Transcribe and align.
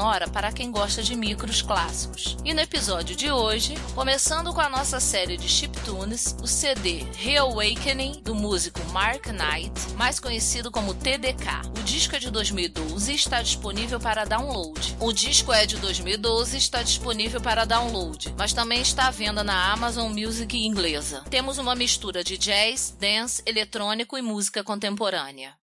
sonora 0.00 0.28
para 0.28 0.50
quem 0.50 0.70
gosta 0.70 1.02
de 1.02 1.14
micros 1.14 1.60
clássicos. 1.60 2.38
E 2.42 2.54
no 2.54 2.60
episódio 2.60 3.14
de 3.14 3.30
hoje, 3.30 3.74
começando 3.94 4.50
com 4.54 4.60
a 4.62 4.68
nossa 4.70 4.98
série 4.98 5.36
de 5.36 5.46
chiptunes, 5.46 6.34
o 6.42 6.46
CD 6.46 7.04
Reawakening 7.16 8.22
do 8.22 8.34
músico 8.34 8.80
Mark 8.92 9.26
Knight, 9.26 9.92
mais 9.98 10.18
conhecido 10.18 10.70
como 10.70 10.94
TDK. 10.94 11.68
O 11.78 11.82
disco 11.82 12.16
é 12.16 12.18
de 12.18 12.30
2012 12.30 13.12
e 13.12 13.14
está 13.14 13.42
disponível 13.42 14.00
para 14.00 14.24
download. 14.24 14.96
O 14.98 15.12
disco 15.12 15.52
é 15.52 15.66
de 15.66 15.76
2012 15.76 16.54
e 16.54 16.58
está 16.58 16.82
disponível 16.82 17.42
para 17.42 17.66
download, 17.66 18.34
mas 18.38 18.54
também 18.54 18.80
está 18.80 19.08
à 19.08 19.10
venda 19.10 19.44
na 19.44 19.70
Amazon 19.70 20.10
Music 20.10 20.56
inglesa. 20.56 21.24
Temos 21.28 21.58
uma 21.58 21.74
mistura 21.74 22.24
de 22.24 22.38
jazz, 22.38 22.96
dance, 22.98 23.42
eletrônico 23.44 24.16
e 24.16 24.22
música 24.22 24.64
contemporânea. 24.64 25.59